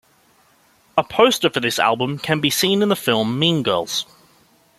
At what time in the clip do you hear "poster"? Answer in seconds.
1.03-1.47